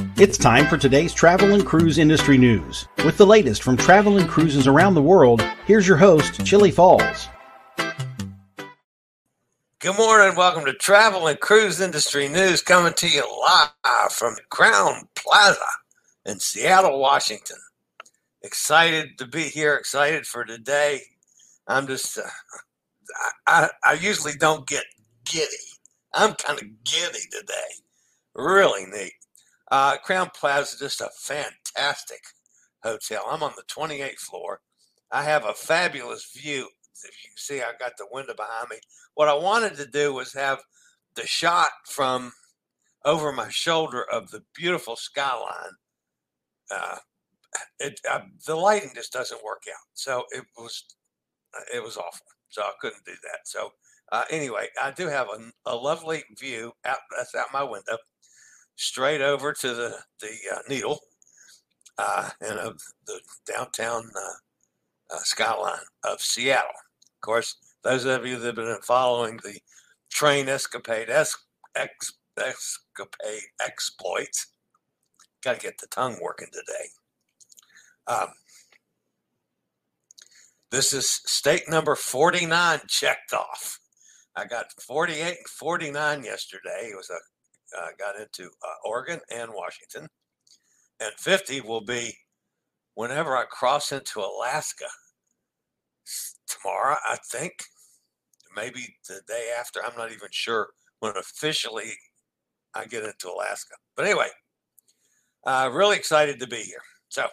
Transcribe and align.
It's 0.00 0.38
time 0.38 0.66
for 0.66 0.78
today's 0.78 1.12
travel 1.12 1.52
and 1.52 1.66
cruise 1.66 1.98
industry 1.98 2.38
news. 2.38 2.88
With 3.04 3.18
the 3.18 3.26
latest 3.26 3.62
from 3.62 3.76
travel 3.76 4.16
and 4.16 4.28
cruises 4.28 4.66
around 4.66 4.94
the 4.94 5.02
world, 5.02 5.42
here's 5.66 5.86
your 5.86 5.98
host, 5.98 6.44
Chillie 6.44 6.70
Falls. 6.70 7.28
Good 9.78 9.96
morning. 9.98 10.36
Welcome 10.36 10.64
to 10.66 10.72
Travel 10.72 11.26
and 11.26 11.38
Cruise 11.40 11.80
Industry 11.80 12.28
News 12.28 12.62
coming 12.62 12.94
to 12.94 13.08
you 13.08 13.24
live 13.42 14.12
from 14.12 14.36
Crowne 14.50 15.08
Plaza 15.14 15.60
in 16.24 16.38
Seattle, 16.40 16.98
Washington. 16.98 17.58
Excited 18.42 19.18
to 19.18 19.26
be 19.26 19.42
here, 19.42 19.74
excited 19.74 20.26
for 20.26 20.44
today. 20.44 21.00
I'm 21.66 21.86
just, 21.86 22.18
uh, 22.18 22.22
I, 23.46 23.68
I 23.84 23.94
usually 23.94 24.34
don't 24.38 24.66
get 24.66 24.84
giddy. 25.24 25.46
I'm 26.14 26.34
kind 26.34 26.58
of 26.58 26.66
giddy 26.84 27.20
today. 27.30 27.68
Really 28.34 28.86
neat. 28.86 29.12
Uh, 29.70 29.96
Crowne 29.98 30.32
Plaza 30.34 30.74
is 30.74 30.80
just 30.80 31.00
a 31.00 31.10
fantastic 31.16 32.20
hotel. 32.82 33.24
I'm 33.28 33.42
on 33.42 33.52
the 33.56 33.62
28th 33.62 34.18
floor. 34.18 34.60
I 35.12 35.22
have 35.22 35.44
a 35.44 35.54
fabulous 35.54 36.30
view. 36.36 36.68
If 37.04 37.24
you 37.24 37.30
can 37.30 37.36
see, 37.36 37.60
I 37.60 37.72
got 37.78 37.92
the 37.96 38.06
window 38.10 38.34
behind 38.34 38.68
me. 38.70 38.76
What 39.14 39.28
I 39.28 39.34
wanted 39.34 39.76
to 39.76 39.86
do 39.86 40.12
was 40.12 40.32
have 40.34 40.60
the 41.14 41.26
shot 41.26 41.70
from 41.86 42.32
over 43.04 43.32
my 43.32 43.48
shoulder 43.48 44.04
of 44.12 44.30
the 44.30 44.42
beautiful 44.54 44.96
skyline. 44.96 45.72
Uh, 46.70 46.96
it 47.78 48.00
uh, 48.08 48.20
the 48.46 48.54
lighting 48.54 48.92
just 48.94 49.12
doesn't 49.12 49.42
work 49.42 49.62
out, 49.68 49.86
so 49.94 50.24
it 50.30 50.44
was 50.56 50.84
it 51.74 51.82
was 51.82 51.96
awful. 51.96 52.26
So 52.48 52.62
I 52.62 52.72
couldn't 52.80 53.04
do 53.04 53.12
that. 53.12 53.40
So 53.44 53.70
uh, 54.12 54.24
anyway, 54.30 54.68
I 54.80 54.92
do 54.92 55.08
have 55.08 55.28
a, 55.28 55.70
a 55.70 55.74
lovely 55.74 56.22
view 56.38 56.72
out. 56.84 56.98
That's 57.16 57.34
out 57.34 57.46
my 57.52 57.64
window 57.64 57.96
straight 58.80 59.20
over 59.20 59.52
to 59.52 59.74
the 59.74 59.96
the 60.20 60.34
uh, 60.54 60.58
Needle 60.68 61.00
uh, 61.98 62.30
and 62.40 62.58
of 62.58 62.80
the 63.06 63.20
downtown 63.46 64.10
uh, 64.16 65.14
uh, 65.14 65.18
skyline 65.18 65.84
of 66.04 66.20
Seattle. 66.20 66.70
Of 66.70 67.20
course, 67.20 67.56
those 67.84 68.06
of 68.06 68.26
you 68.26 68.38
that 68.38 68.46
have 68.46 68.54
been 68.56 68.78
following 68.82 69.38
the 69.42 69.58
train 70.10 70.48
escapade 70.48 71.10
es- 71.10 71.36
ex- 71.76 72.14
escapade 72.38 73.42
exploits, 73.64 74.46
got 75.44 75.56
to 75.56 75.60
get 75.60 75.78
the 75.78 75.86
tongue 75.88 76.18
working 76.22 76.48
today. 76.50 76.88
Um, 78.06 78.28
this 80.70 80.92
is 80.94 81.06
state 81.26 81.68
number 81.68 81.94
49 81.94 82.80
checked 82.88 83.34
off. 83.34 83.78
I 84.36 84.46
got 84.46 84.72
48 84.80 85.20
and 85.20 85.48
49 85.48 86.24
yesterday. 86.24 86.90
It 86.92 86.96
was 86.96 87.10
a 87.10 87.18
uh, 87.78 87.88
got 87.98 88.20
into 88.20 88.44
uh, 88.44 88.88
Oregon 88.88 89.20
and 89.30 89.50
Washington. 89.52 90.08
And 91.00 91.12
50 91.18 91.62
will 91.62 91.80
be 91.80 92.14
whenever 92.94 93.36
I 93.36 93.44
cross 93.44 93.92
into 93.92 94.20
Alaska 94.20 94.86
tomorrow, 96.48 96.96
I 97.08 97.16
think. 97.30 97.52
Maybe 98.56 98.96
the 99.08 99.20
day 99.28 99.50
after. 99.58 99.80
I'm 99.84 99.96
not 99.96 100.12
even 100.12 100.28
sure 100.32 100.70
when 100.98 101.16
officially 101.16 101.92
I 102.74 102.84
get 102.86 103.04
into 103.04 103.28
Alaska. 103.28 103.74
But 103.96 104.06
anyway, 104.06 104.28
uh, 105.46 105.70
really 105.72 105.96
excited 105.96 106.40
to 106.40 106.46
be 106.46 106.56
here. 106.56 106.82
So 107.08 107.26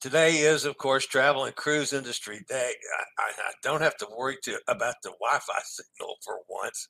today 0.00 0.38
is, 0.38 0.64
of 0.64 0.78
course, 0.78 1.06
Travel 1.06 1.44
and 1.44 1.54
Cruise 1.54 1.92
Industry 1.92 2.40
Day. 2.48 2.72
I, 2.98 3.22
I, 3.22 3.30
I 3.48 3.52
don't 3.62 3.82
have 3.82 3.96
to 3.98 4.08
worry 4.16 4.38
to, 4.44 4.58
about 4.68 4.96
the 5.02 5.10
Wi 5.10 5.38
Fi 5.38 5.60
signal 5.64 6.16
for 6.24 6.38
once. 6.48 6.88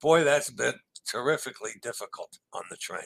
Boy, 0.00 0.24
that's 0.24 0.50
been 0.50 0.74
terrifically 1.06 1.72
difficult 1.82 2.38
on 2.52 2.62
the 2.70 2.76
train. 2.76 3.02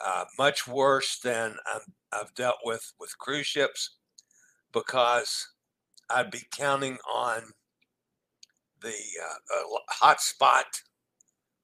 Uh, 0.00 0.24
much 0.38 0.66
worse 0.66 1.18
than 1.18 1.54
i 1.66 1.78
have 2.16 2.34
dealt 2.34 2.56
with 2.64 2.94
with 2.98 3.18
cruise 3.18 3.46
ships 3.46 3.96
because 4.72 5.46
I'd 6.08 6.30
be 6.30 6.42
counting 6.50 6.98
on 7.12 7.42
the 8.82 8.88
uh, 8.92 9.56
uh, 9.56 9.78
hotspot 10.02 10.64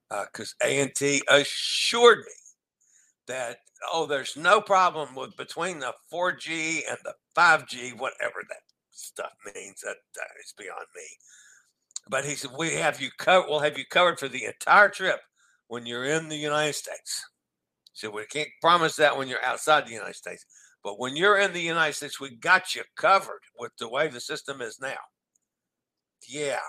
because 0.09 0.55
uh, 0.63 0.67
A&T 0.67 1.21
assured 1.29 2.19
me 2.19 2.33
that 3.27 3.57
oh, 3.91 4.05
there's 4.05 4.37
no 4.37 4.61
problem 4.61 5.15
with 5.15 5.35
between 5.37 5.79
the 5.79 5.93
4G 6.11 6.81
and 6.89 6.97
the 7.03 7.13
5G, 7.35 7.93
whatever 7.99 8.43
that 8.49 8.61
stuff 8.91 9.33
means. 9.53 9.81
That, 9.81 9.97
that 10.15 10.27
is 10.43 10.53
beyond 10.57 10.85
me. 10.95 11.03
But 12.09 12.25
he 12.25 12.35
said, 12.35 12.51
"We 12.57 12.75
have 12.75 13.01
you 13.01 13.09
covered. 13.17 13.49
We'll 13.49 13.59
have 13.59 13.77
you 13.77 13.85
covered 13.85 14.19
for 14.19 14.27
the 14.27 14.45
entire 14.45 14.89
trip 14.89 15.19
when 15.67 15.85
you're 15.85 16.05
in 16.05 16.29
the 16.29 16.37
United 16.37 16.73
States." 16.73 17.25
So 17.93 18.11
we 18.11 18.25
can't 18.25 18.49
promise 18.61 18.95
that 18.97 19.17
when 19.17 19.27
you're 19.27 19.43
outside 19.43 19.87
the 19.87 19.93
United 19.93 20.15
States, 20.15 20.45
but 20.83 20.99
when 20.99 21.15
you're 21.17 21.39
in 21.39 21.51
the 21.51 21.61
United 21.61 21.93
States, 21.93 22.19
we 22.19 22.35
got 22.35 22.75
you 22.75 22.83
covered 22.95 23.41
with 23.57 23.71
the 23.77 23.89
way 23.89 24.07
the 24.07 24.21
system 24.21 24.61
is 24.61 24.79
now. 24.79 24.97
Yeah, 26.27 26.59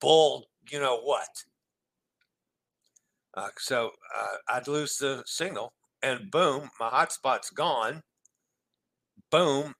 bull. 0.00 0.46
You 0.70 0.80
know 0.80 1.00
what? 1.00 1.28
Uh, 3.34 3.48
so 3.58 3.90
uh, 4.16 4.36
I'd 4.48 4.68
lose 4.68 4.96
the 4.96 5.22
signal, 5.26 5.72
and 6.02 6.30
boom, 6.30 6.70
my 6.78 6.88
hotspot's 6.88 7.50
gone. 7.50 8.02
Boom. 9.30 9.74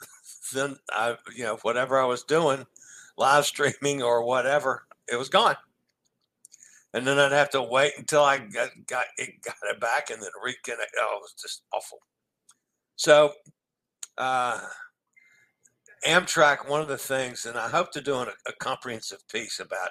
then 0.52 0.76
I, 0.90 1.16
you 1.34 1.44
know, 1.44 1.56
whatever 1.62 1.98
I 1.98 2.04
was 2.04 2.24
doing 2.24 2.66
live 3.20 3.46
streaming 3.46 4.02
or 4.02 4.24
whatever, 4.24 4.86
it 5.06 5.16
was 5.16 5.28
gone. 5.28 5.56
And 6.92 7.06
then 7.06 7.20
I'd 7.20 7.30
have 7.30 7.50
to 7.50 7.62
wait 7.62 7.92
until 7.98 8.24
I 8.24 8.38
got, 8.38 8.70
got 8.88 9.04
it 9.16 9.42
got 9.44 9.54
it 9.70 9.78
back 9.78 10.10
and 10.10 10.20
then 10.20 10.30
reconnect. 10.44 10.98
Oh, 10.98 11.18
it 11.18 11.22
was 11.22 11.34
just 11.40 11.62
awful. 11.72 11.98
So, 12.96 13.32
uh, 14.18 14.60
Amtrak, 16.04 16.68
one 16.68 16.80
of 16.80 16.88
the 16.88 16.98
things, 16.98 17.46
and 17.46 17.56
I 17.56 17.68
hope 17.68 17.92
to 17.92 18.00
do 18.00 18.14
a, 18.14 18.26
a 18.46 18.52
comprehensive 18.58 19.26
piece 19.28 19.60
about 19.60 19.90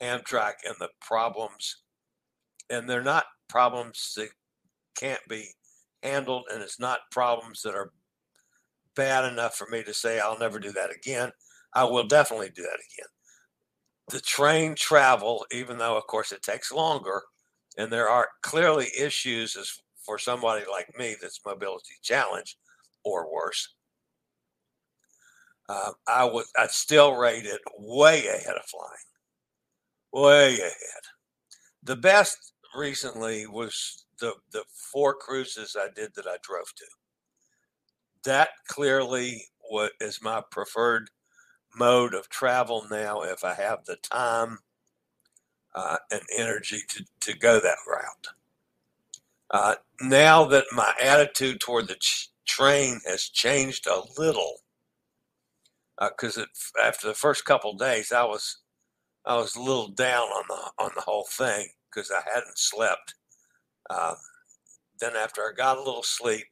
Amtrak 0.00 0.54
and 0.64 0.76
the 0.78 0.88
problems, 1.00 1.82
and 2.70 2.88
they're 2.88 3.02
not 3.02 3.24
problems 3.48 4.14
that 4.16 4.30
can't 4.96 5.20
be 5.28 5.48
handled, 6.02 6.44
and 6.52 6.62
it's 6.62 6.80
not 6.80 7.10
problems 7.10 7.60
that 7.62 7.74
are 7.74 7.92
bad 8.94 9.30
enough 9.30 9.54
for 9.56 9.66
me 9.68 9.82
to 9.82 9.92
say 9.92 10.18
I'll 10.18 10.38
never 10.38 10.58
do 10.58 10.72
that 10.72 10.94
again. 10.94 11.32
I 11.74 11.84
will 11.84 12.04
definitely 12.04 12.50
do 12.50 12.62
that 12.62 12.68
again. 12.74 13.08
The 14.08 14.20
train 14.20 14.74
travel, 14.74 15.46
even 15.50 15.78
though 15.78 15.96
of 15.96 16.06
course 16.06 16.32
it 16.32 16.42
takes 16.42 16.72
longer, 16.72 17.22
and 17.78 17.90
there 17.92 18.08
are 18.08 18.28
clearly 18.42 18.88
issues 18.98 19.56
as 19.56 19.72
for 20.04 20.18
somebody 20.18 20.64
like 20.70 20.96
me 20.98 21.16
that's 21.20 21.40
mobility 21.46 21.94
challenged 22.02 22.56
or 23.04 23.32
worse, 23.32 23.74
uh, 25.68 25.92
I 26.06 26.24
would 26.24 26.46
I'd 26.58 26.70
still 26.70 27.14
rate 27.16 27.46
it 27.46 27.60
way 27.78 28.26
ahead 28.26 28.56
of 28.56 28.64
flying, 28.66 29.08
way 30.12 30.54
ahead. 30.54 31.02
The 31.82 31.96
best 31.96 32.52
recently 32.74 33.46
was 33.46 34.06
the 34.20 34.34
the 34.52 34.64
four 34.92 35.14
cruises 35.14 35.76
I 35.78 35.88
did 35.94 36.14
that 36.16 36.26
I 36.26 36.38
drove 36.42 36.74
to. 36.76 36.86
That 38.24 38.50
clearly 38.68 39.44
what 39.70 39.92
is 40.00 40.22
my 40.22 40.42
preferred 40.50 41.10
mode 41.76 42.14
of 42.14 42.28
travel 42.28 42.86
now 42.90 43.22
if 43.22 43.44
I 43.44 43.54
have 43.54 43.84
the 43.84 43.96
time 43.96 44.58
uh, 45.74 45.98
and 46.10 46.22
energy 46.36 46.82
to, 46.88 47.04
to 47.20 47.38
go 47.38 47.60
that 47.60 47.78
route. 47.86 48.28
Uh, 49.50 49.74
now 50.00 50.44
that 50.44 50.64
my 50.72 50.92
attitude 51.02 51.60
toward 51.60 51.88
the 51.88 51.94
ch- 51.96 52.30
train 52.46 53.00
has 53.06 53.24
changed 53.24 53.86
a 53.86 54.02
little, 54.18 54.58
because 56.00 56.38
uh, 56.38 56.46
after 56.82 57.06
the 57.06 57.14
first 57.14 57.44
couple 57.44 57.74
days, 57.74 58.12
I 58.12 58.24
was 58.24 58.58
I 59.24 59.36
was 59.36 59.54
a 59.54 59.60
little 59.60 59.88
down 59.88 60.28
on 60.28 60.44
the 60.48 60.84
on 60.84 60.90
the 60.94 61.02
whole 61.02 61.26
thing 61.30 61.68
because 61.90 62.10
I 62.10 62.22
hadn't 62.34 62.58
slept. 62.58 63.14
Uh, 63.90 64.14
then 65.00 65.14
after 65.16 65.42
I 65.42 65.52
got 65.56 65.76
a 65.76 65.82
little 65.82 66.02
sleep 66.02 66.46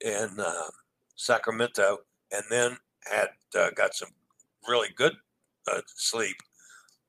in 0.00 0.28
uh, 0.38 0.70
Sacramento, 1.16 1.98
and 2.32 2.42
then 2.50 2.78
had 3.04 3.30
uh, 3.58 3.70
got 3.70 3.94
some 3.94 4.10
really 4.68 4.88
good 4.94 5.14
uh, 5.70 5.80
sleep 5.96 6.36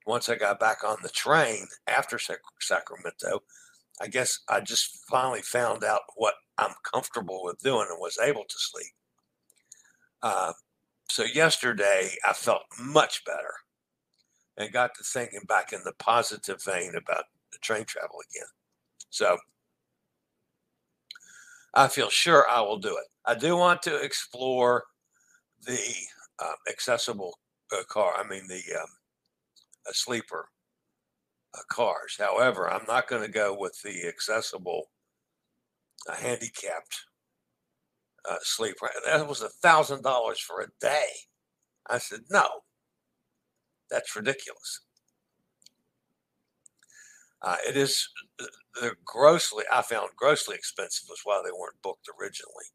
once 0.06 0.30
I 0.30 0.36
got 0.36 0.60
back 0.60 0.84
on 0.84 0.98
the 1.04 1.10
train 1.10 1.68
after 1.88 2.18
Sac- 2.18 2.40
Sacramento. 2.60 3.44
I 4.02 4.08
guess 4.08 4.40
I 4.48 4.62
just 4.62 5.06
finally 5.10 5.42
found 5.42 5.84
out 5.84 6.02
what 6.16 6.36
I'm 6.58 6.74
comfortable 6.84 7.42
with 7.44 7.60
doing 7.60 7.88
and 7.90 8.00
was 8.00 8.18
able 8.18 8.44
to 8.44 8.56
sleep. 8.58 8.94
Uh, 10.22 10.54
so 11.10 11.24
yesterday 11.24 12.12
I 12.28 12.34
felt 12.34 12.64
much 12.80 13.24
better 13.26 13.54
and 14.58 14.72
got 14.72 14.92
to 14.96 15.04
thinking 15.04 15.42
back 15.48 15.74
in 15.74 15.82
the 15.84 15.94
positive 15.94 16.64
vein 16.64 16.94
about 16.96 17.26
the 17.52 17.58
train 17.60 17.86
travel 17.86 18.18
again. 18.30 18.48
So 19.10 19.38
I 21.74 21.88
feel 21.88 22.10
sure 22.10 22.48
I 22.50 22.62
will 22.62 22.78
do 22.78 22.90
it. 22.98 23.08
I 23.26 23.36
do 23.36 23.56
want 23.56 23.82
to 23.84 23.96
explore 23.96 24.86
the 25.66 25.80
uh, 26.40 26.54
accessible 26.70 27.38
uh, 27.74 27.84
car. 27.90 28.14
I 28.18 28.28
mean 28.28 28.48
the 28.48 28.62
um, 28.80 28.88
sleeper 29.92 30.50
uh, 31.54 31.62
cars. 31.70 32.16
However, 32.20 32.70
I'm 32.70 32.86
not 32.88 33.08
going 33.08 33.24
to 33.24 33.32
go 33.32 33.56
with 33.58 33.80
the 33.84 34.08
accessible 34.08 34.92
uh, 36.08 36.16
handicapped 36.16 37.06
uh, 38.30 38.38
sleeper. 38.42 38.90
That 39.06 39.28
was 39.28 39.42
a 39.42 39.50
thousand 39.50 40.04
dollars 40.04 40.40
for 40.40 40.62
a 40.62 40.68
day. 40.80 41.08
I 41.90 41.98
said, 41.98 42.22
no, 42.30 42.48
that's 43.90 44.16
ridiculous. 44.16 44.82
Uh, 47.42 47.56
it 47.68 47.78
is 47.78 48.08
uh, 48.42 48.46
the 48.82 48.92
grossly, 49.06 49.64
I 49.72 49.82
found 49.82 50.10
grossly 50.16 50.56
expensive 50.56 51.08
was 51.10 51.22
why 51.24 51.42
they 51.44 51.52
weren't 51.52 51.82
booked 51.82 52.08
originally. 52.20 52.66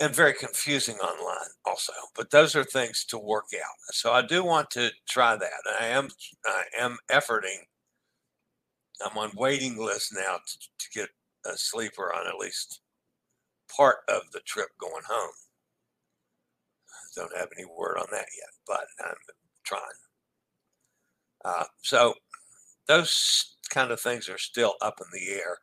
And 0.00 0.16
very 0.16 0.32
confusing 0.32 0.96
online 0.96 1.50
also, 1.66 1.92
but 2.16 2.30
those 2.30 2.56
are 2.56 2.64
things 2.64 3.04
to 3.04 3.18
work 3.18 3.48
out. 3.54 3.94
So 3.94 4.12
I 4.12 4.22
do 4.22 4.42
want 4.42 4.70
to 4.70 4.90
try 5.06 5.36
that. 5.36 5.78
I 5.78 5.88
am, 5.88 6.08
I 6.46 6.62
am 6.78 6.96
efforting. 7.10 7.66
I'm 9.04 9.18
on 9.18 9.32
waiting 9.36 9.76
list 9.76 10.14
now 10.14 10.38
to, 10.38 10.58
to 10.78 10.98
get 10.98 11.10
a 11.44 11.56
sleeper 11.58 12.14
on 12.14 12.26
at 12.26 12.38
least 12.38 12.80
part 13.74 13.98
of 14.08 14.22
the 14.32 14.40
trip 14.40 14.68
going 14.80 15.04
home. 15.06 15.32
Don't 17.16 17.36
have 17.36 17.48
any 17.56 17.66
word 17.66 17.98
on 17.98 18.06
that 18.10 18.26
yet, 18.38 18.54
but 18.66 18.86
I'm 19.04 19.14
trying. 19.64 19.82
Uh, 21.44 21.64
so 21.82 22.14
those 22.88 23.56
kind 23.70 23.90
of 23.90 24.00
things 24.00 24.28
are 24.28 24.38
still 24.38 24.76
up 24.80 25.00
in 25.00 25.06
the 25.12 25.32
air 25.34 25.58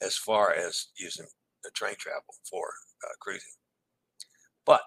as 0.00 0.16
far 0.16 0.52
as 0.52 0.88
using 0.96 1.26
the 1.64 1.70
train 1.72 1.94
travel 1.98 2.34
for 2.50 2.68
uh, 3.04 3.14
cruising. 3.20 3.59
But 4.70 4.82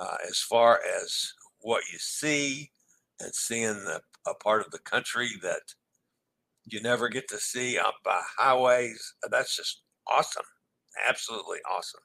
uh, 0.00 0.16
as 0.28 0.40
far 0.40 0.80
as 1.00 1.32
what 1.60 1.84
you 1.92 1.98
see 2.00 2.68
and 3.20 3.32
seeing 3.32 3.84
the, 3.84 4.00
a 4.26 4.34
part 4.34 4.66
of 4.66 4.72
the 4.72 4.80
country 4.80 5.28
that 5.42 5.60
you 6.64 6.80
never 6.80 7.08
get 7.08 7.28
to 7.28 7.38
see 7.38 7.78
up 7.78 7.94
by 8.04 8.20
highways, 8.36 9.14
that's 9.30 9.56
just 9.56 9.82
awesome. 10.08 10.42
Absolutely 11.08 11.58
awesome. 11.70 12.00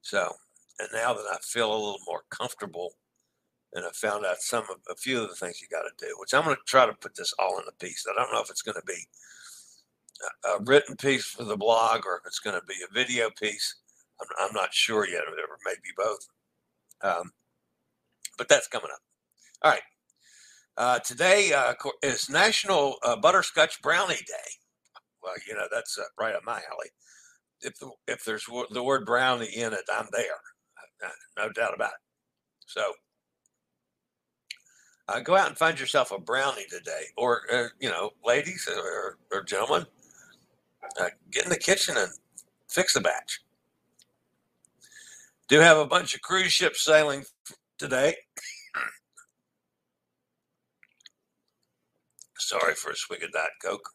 So, 0.00 0.32
and 0.78 0.88
now 0.94 1.12
that 1.12 1.26
I 1.30 1.36
feel 1.42 1.70
a 1.70 1.76
little 1.76 2.00
more 2.06 2.22
comfortable 2.30 2.94
and 3.74 3.84
I 3.84 3.90
found 3.90 4.24
out 4.24 4.38
some 4.38 4.64
of 4.70 4.78
a 4.90 4.96
few 4.96 5.22
of 5.22 5.28
the 5.28 5.34
things 5.34 5.60
you 5.60 5.68
got 5.68 5.82
to 5.82 6.06
do, 6.06 6.14
which 6.18 6.32
I'm 6.32 6.44
going 6.44 6.56
to 6.56 6.62
try 6.66 6.86
to 6.86 6.94
put 6.94 7.16
this 7.16 7.34
all 7.38 7.58
in 7.58 7.68
a 7.68 7.84
piece. 7.84 8.06
I 8.10 8.18
don't 8.18 8.32
know 8.32 8.40
if 8.40 8.48
it's 8.48 8.62
going 8.62 8.80
to 8.80 8.86
be 8.86 9.08
a, 10.46 10.52
a 10.52 10.62
written 10.62 10.96
piece 10.96 11.26
for 11.26 11.44
the 11.44 11.58
blog 11.58 12.06
or 12.06 12.16
if 12.16 12.26
it's 12.26 12.38
going 12.38 12.58
to 12.58 12.66
be 12.66 12.76
a 12.82 12.94
video 12.94 13.28
piece. 13.38 13.74
I'm, 14.20 14.48
I'm 14.48 14.54
not 14.54 14.72
sure 14.72 15.06
yet, 15.08 15.22
or 15.22 15.58
maybe 15.64 15.92
both. 15.96 16.26
Um, 17.02 17.32
but 18.38 18.48
that's 18.48 18.68
coming 18.68 18.90
up. 18.92 19.00
All 19.62 19.70
right. 19.70 19.82
Uh, 20.76 20.98
today 20.98 21.52
uh, 21.54 21.72
is 22.02 22.28
National 22.28 22.96
uh, 23.02 23.16
Butterscotch 23.16 23.80
Brownie 23.80 24.14
Day. 24.14 24.50
Well, 25.22 25.32
you 25.48 25.54
know 25.54 25.66
that's 25.72 25.98
uh, 25.98 26.02
right 26.18 26.34
up 26.34 26.42
my 26.44 26.60
alley. 26.70 26.90
If 27.62 27.78
the, 27.78 27.90
if 28.06 28.24
there's 28.24 28.44
the 28.70 28.82
word 28.82 29.06
brownie 29.06 29.46
in 29.56 29.72
it, 29.72 29.80
I'm 29.92 30.06
there, 30.12 30.40
uh, 31.04 31.08
no 31.38 31.50
doubt 31.50 31.74
about 31.74 31.92
it. 31.92 32.00
So 32.66 32.92
uh, 35.08 35.20
go 35.20 35.34
out 35.34 35.48
and 35.48 35.56
find 35.56 35.80
yourself 35.80 36.12
a 36.12 36.18
brownie 36.18 36.66
today, 36.68 37.04
or 37.16 37.42
you 37.80 37.88
know, 37.88 38.10
ladies 38.24 38.68
or, 38.68 39.18
or 39.32 39.42
gentlemen, 39.42 39.86
get 41.32 41.44
in 41.44 41.50
the 41.50 41.56
kitchen 41.56 41.96
and 41.96 42.12
fix 42.68 42.94
a 42.96 43.00
batch. 43.00 43.40
Do 45.48 45.60
have 45.60 45.78
a 45.78 45.86
bunch 45.86 46.14
of 46.14 46.22
cruise 46.22 46.52
ships 46.52 46.82
sailing 46.84 47.24
today. 47.78 48.16
Sorry 52.36 52.74
for 52.74 52.90
a 52.90 52.96
swig 52.96 53.22
of 53.22 53.32
Diet 53.32 53.50
Coke. 53.64 53.88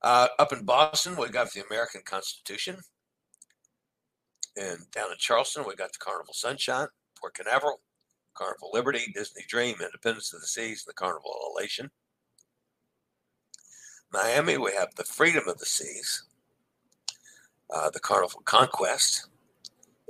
Uh, 0.00 0.28
up 0.38 0.52
in 0.52 0.64
Boston, 0.64 1.16
we 1.16 1.28
got 1.28 1.52
the 1.52 1.64
American 1.68 2.02
Constitution. 2.04 2.76
And 4.56 4.90
down 4.92 5.10
in 5.10 5.18
Charleston, 5.18 5.64
we 5.66 5.74
got 5.74 5.92
the 5.92 5.98
Carnival 5.98 6.34
Sunshine, 6.34 6.86
Port 7.20 7.34
Canaveral, 7.34 7.80
Carnival 8.34 8.70
Liberty, 8.72 9.12
Disney 9.12 9.42
Dream, 9.48 9.76
Independence 9.80 10.32
of 10.32 10.40
the 10.40 10.46
Seas, 10.46 10.84
and 10.86 10.92
the 10.92 10.94
Carnival 10.94 11.34
Elation. 11.52 11.90
Miami, 14.12 14.56
we 14.56 14.72
have 14.72 14.94
the 14.94 15.04
Freedom 15.04 15.48
of 15.48 15.58
the 15.58 15.66
Seas, 15.66 16.27
uh, 17.74 17.90
the 17.90 18.00
Carnival 18.00 18.42
Conquest, 18.44 19.28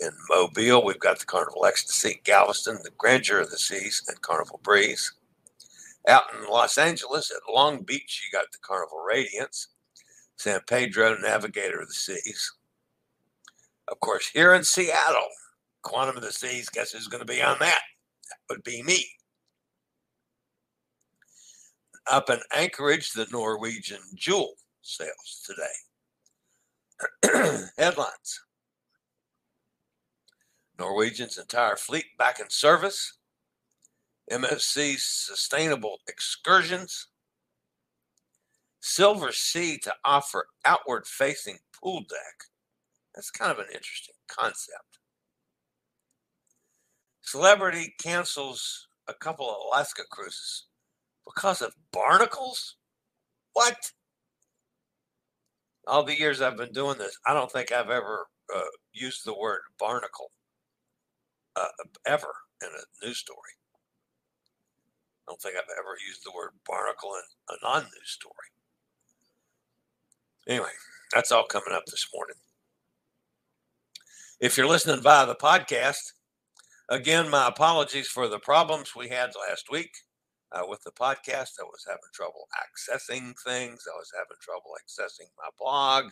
in 0.00 0.10
Mobile, 0.28 0.84
we've 0.84 0.98
got 0.98 1.18
the 1.18 1.26
Carnival 1.26 1.66
Ecstasy, 1.66 2.20
Galveston, 2.24 2.78
the 2.84 2.90
Grandeur 2.96 3.40
of 3.40 3.50
the 3.50 3.58
Seas, 3.58 4.02
and 4.08 4.20
Carnival 4.22 4.60
Breeze. 4.62 5.12
Out 6.06 6.22
in 6.34 6.48
Los 6.48 6.78
Angeles 6.78 7.30
at 7.30 7.52
Long 7.52 7.82
Beach, 7.82 8.22
you 8.24 8.38
got 8.38 8.50
the 8.52 8.58
Carnival 8.62 9.02
Radiance, 9.06 9.68
San 10.36 10.60
Pedro, 10.68 11.16
Navigator 11.18 11.80
of 11.80 11.88
the 11.88 11.94
Seas. 11.94 12.52
Of 13.88 13.98
course, 14.00 14.28
here 14.28 14.54
in 14.54 14.62
Seattle, 14.62 15.28
Quantum 15.82 16.16
of 16.16 16.22
the 16.22 16.32
Seas, 16.32 16.68
guess 16.68 16.92
who's 16.92 17.08
going 17.08 17.26
to 17.26 17.32
be 17.32 17.42
on 17.42 17.56
that? 17.60 17.80
That 18.28 18.38
would 18.54 18.62
be 18.62 18.82
me. 18.82 19.04
Up 22.10 22.30
in 22.30 22.38
Anchorage, 22.54 23.12
the 23.12 23.26
Norwegian 23.32 24.00
Jewel 24.14 24.54
sails 24.82 25.42
today. 25.44 25.87
Headlines 27.78 28.40
Norwegian's 30.78 31.38
entire 31.38 31.76
fleet 31.76 32.04
back 32.18 32.38
in 32.38 32.48
service, 32.50 33.18
MSC's 34.30 35.04
sustainable 35.04 35.98
excursions, 36.08 37.08
Silversea 38.82 39.80
to 39.82 39.94
offer 40.04 40.46
outward 40.64 41.06
facing 41.06 41.58
pool 41.72 42.00
deck. 42.00 42.44
That's 43.14 43.30
kind 43.30 43.50
of 43.50 43.58
an 43.58 43.66
interesting 43.74 44.14
concept. 44.28 44.98
Celebrity 47.22 47.94
cancels 48.00 48.86
a 49.08 49.14
couple 49.14 49.50
of 49.50 49.56
Alaska 49.66 50.02
cruises 50.10 50.66
because 51.26 51.60
of 51.60 51.74
barnacles? 51.92 52.76
What? 53.52 53.76
All 55.88 56.04
the 56.04 56.18
years 56.18 56.42
I've 56.42 56.58
been 56.58 56.72
doing 56.72 56.98
this, 56.98 57.18
I 57.26 57.32
don't 57.32 57.50
think 57.50 57.72
I've 57.72 57.88
ever 57.88 58.26
uh, 58.54 58.60
used 58.92 59.24
the 59.24 59.34
word 59.34 59.60
barnacle 59.78 60.30
uh, 61.56 61.68
ever 62.06 62.34
in 62.62 62.68
a 62.68 63.06
news 63.06 63.18
story. 63.18 63.52
I 65.26 65.30
don't 65.30 65.40
think 65.40 65.56
I've 65.56 65.78
ever 65.78 65.96
used 66.06 66.24
the 66.24 66.32
word 66.36 66.50
barnacle 66.66 67.12
in 67.14 67.56
a 67.56 67.66
non 67.66 67.84
news 67.84 68.10
story. 68.10 68.34
Anyway, 70.46 70.70
that's 71.14 71.32
all 71.32 71.46
coming 71.46 71.72
up 71.72 71.86
this 71.86 72.06
morning. 72.14 72.36
If 74.40 74.56
you're 74.56 74.68
listening 74.68 75.02
via 75.02 75.26
the 75.26 75.34
podcast, 75.34 76.12
again, 76.90 77.30
my 77.30 77.48
apologies 77.48 78.08
for 78.08 78.28
the 78.28 78.38
problems 78.38 78.94
we 78.94 79.08
had 79.08 79.30
last 79.48 79.70
week 79.70 79.90
uh, 80.52 80.62
with 80.68 80.82
the 80.84 80.90
podcast. 80.92 81.60
I 81.60 81.64
was 81.64 81.84
having 81.86 82.00
trouble 82.12 82.48
accessing 82.56 83.34
things, 83.44 83.86
I 83.86 83.96
was 83.96 84.12
having 84.14 84.38
trouble 84.40 84.72
accessing 84.82 85.28
my 85.36 85.48
blog. 85.58 86.10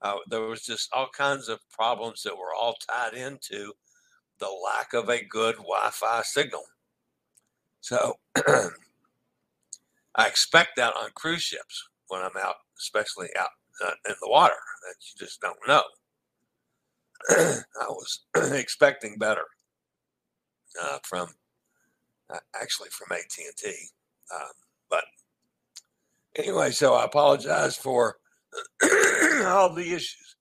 Uh, 0.00 0.16
there 0.28 0.42
was 0.42 0.62
just 0.62 0.88
all 0.92 1.08
kinds 1.08 1.48
of 1.48 1.58
problems 1.70 2.22
that 2.22 2.36
were 2.36 2.54
all 2.54 2.76
tied 2.88 3.14
into 3.14 3.72
the 4.38 4.48
lack 4.48 4.94
of 4.94 5.08
a 5.08 5.24
good 5.24 5.56
Wi-Fi 5.56 6.22
signal. 6.22 6.62
So 7.80 8.14
I 8.36 10.26
expect 10.26 10.76
that 10.76 10.94
on 10.94 11.10
cruise 11.14 11.42
ships 11.42 11.88
when 12.08 12.22
I'm 12.22 12.36
out, 12.40 12.56
especially 12.78 13.28
out 13.38 13.50
uh, 13.84 13.92
in 14.08 14.14
the 14.20 14.28
water, 14.28 14.54
that 14.86 14.94
you 15.00 15.26
just 15.26 15.40
don't 15.40 15.58
know. 15.66 15.82
I 17.30 17.88
was 17.88 18.20
expecting 18.52 19.18
better 19.18 19.44
uh, 20.80 20.98
from 21.02 21.28
uh, 22.30 22.38
actually 22.60 22.90
from 22.90 23.16
AT 23.16 23.32
and 23.38 23.56
T, 23.56 23.74
um, 24.34 24.52
but 24.90 25.04
anyway, 26.36 26.70
so 26.70 26.94
I 26.94 27.04
apologize 27.04 27.76
for 27.76 28.16
all 29.44 29.74
the 29.74 29.92
issues. 29.94 30.36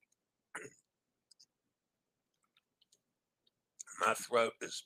My 4.06 4.13
throat 4.13 4.53
is 4.62 4.84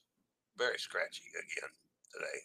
very 0.58 0.77
scratchy 0.77 1.24
again 1.34 1.70
today. 2.13 2.39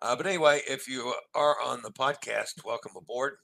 Uh, 0.00 0.14
but 0.14 0.26
anyway, 0.26 0.60
if 0.68 0.86
you 0.86 1.12
are 1.34 1.56
on 1.64 1.82
the 1.82 1.90
podcast, 1.90 2.64
welcome 2.64 2.92
aboard. 2.96 3.38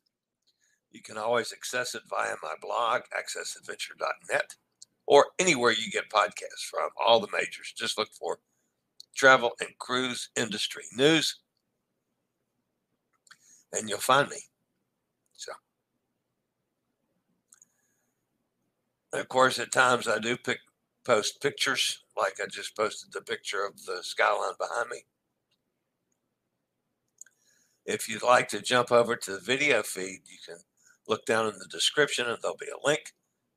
You 0.92 1.02
can 1.02 1.18
always 1.18 1.52
access 1.52 1.96
it 1.96 2.02
via 2.08 2.34
my 2.42 2.54
blog, 2.62 3.02
accessadventure.net, 3.18 4.54
or 5.06 5.26
anywhere 5.38 5.72
you 5.72 5.90
get 5.90 6.10
podcasts 6.10 6.64
from, 6.70 6.90
all 7.04 7.20
the 7.20 7.28
majors. 7.32 7.72
Just 7.76 7.98
look 7.98 8.08
for 8.18 8.38
travel 9.14 9.52
and 9.60 9.70
cruise 9.78 10.30
industry 10.36 10.84
news, 10.96 11.40
and 13.72 13.88
you'll 13.88 13.98
find 13.98 14.28
me. 14.28 14.38
So, 15.34 15.52
of 19.12 19.28
course, 19.28 19.58
at 19.58 19.72
times 19.72 20.08
I 20.08 20.18
do 20.18 20.36
pick, 20.36 20.60
post 21.04 21.42
pictures, 21.42 22.02
like 22.16 22.34
I 22.42 22.46
just 22.50 22.76
posted 22.76 23.12
the 23.12 23.20
picture 23.20 23.64
of 23.64 23.84
the 23.84 24.02
skyline 24.02 24.54
behind 24.58 24.88
me. 24.90 25.04
If 27.86 28.08
you'd 28.08 28.22
like 28.22 28.48
to 28.48 28.62
jump 28.62 28.90
over 28.90 29.14
to 29.14 29.32
the 29.32 29.40
video 29.40 29.82
feed, 29.82 30.20
you 30.26 30.38
can 30.46 30.56
look 31.06 31.26
down 31.26 31.46
in 31.46 31.58
the 31.58 31.68
description 31.70 32.26
and 32.26 32.38
there'll 32.40 32.56
be 32.56 32.66
a 32.66 32.86
link. 32.86 33.12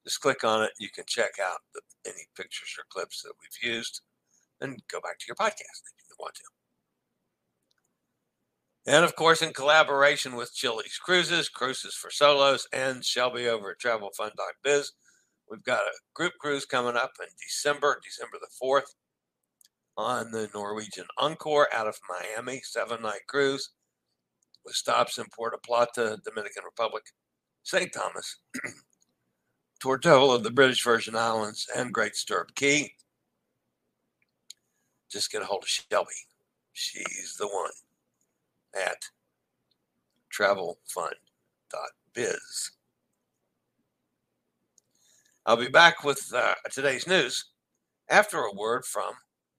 Just 0.08 0.22
click 0.22 0.46
on 0.46 0.64
it. 0.64 0.72
You 0.80 0.88
can 0.90 1.04
check 1.06 1.32
out 1.44 1.58
the, 1.74 1.82
any 2.06 2.28
pictures 2.38 2.74
or 2.80 2.86
clips 2.90 3.24
that 3.24 3.34
we've 3.42 3.74
used 3.74 4.00
and 4.62 4.82
go 4.90 5.02
back 5.02 5.20
to 5.20 5.26
your 5.28 5.36
podcast 5.36 5.84
if 5.84 6.08
you 6.08 6.16
want 6.18 6.36
to. 6.36 6.44
And 8.86 9.04
of 9.04 9.18
course, 9.18 9.42
in 9.42 9.52
collaboration 9.52 10.38
with 10.38 10.56
Chili's 10.56 10.98
Cruises, 10.98 11.50
Cruises 11.50 11.94
for 11.94 12.10
Solos, 12.10 12.70
and 12.72 13.04
Shelby 13.04 13.50
over 13.50 13.72
at 13.72 13.80
TravelFun.biz, 13.80 14.94
we've 15.52 15.64
got 15.64 15.82
a 15.82 16.00
group 16.16 16.32
cruise 16.40 16.66
coming 16.66 16.96
up 16.96 17.12
in 17.20 17.28
December, 17.46 18.00
December 18.02 18.38
the 18.40 18.66
4th, 18.66 18.96
on 19.98 20.32
the 20.32 20.50
Norwegian 20.54 21.08
Encore 21.18 21.68
out 21.76 21.88
of 21.88 22.00
Miami, 22.08 22.62
seven 22.64 23.02
night 23.02 23.28
cruise 23.28 23.72
with 24.64 24.76
stops 24.76 25.18
in 25.18 25.26
Puerto 25.36 25.58
Plata, 25.66 26.18
Dominican 26.24 26.64
Republic, 26.64 27.04
St. 27.64 27.92
Thomas, 27.92 28.38
Tortola, 29.80 30.36
of 30.36 30.44
the 30.44 30.52
British 30.52 30.84
Virgin 30.84 31.16
Islands, 31.16 31.68
and 31.76 31.94
Great 31.94 32.16
Stirrup 32.16 32.54
Cay. 32.56 32.94
Just 35.10 35.32
get 35.32 35.42
a 35.42 35.46
hold 35.46 35.64
of 35.64 35.70
Shelby. 35.70 36.12
She's 36.74 37.36
the 37.40 37.48
one 37.48 37.72
at 38.76 39.06
travelfun.biz. 40.34 42.72
I'll 45.46 45.56
be 45.56 45.70
back 45.70 46.04
with 46.04 46.34
uh, 46.36 46.56
today's 46.72 47.08
news 47.08 47.46
after 48.10 48.40
a 48.40 48.54
word 48.54 48.84
from 48.86 49.14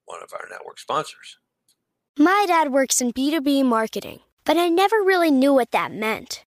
one 0.04 0.22
of 0.22 0.34
our 0.34 0.46
network 0.50 0.78
sponsors. 0.78 1.38
My 2.18 2.44
dad 2.46 2.72
works 2.72 3.00
in 3.00 3.12
B2B 3.12 3.64
marketing 3.64 4.20
but 4.48 4.56
I 4.56 4.70
never 4.70 4.96
really 4.96 5.30
knew 5.30 5.52
what 5.52 5.72
that 5.72 5.92
meant. 5.92 6.46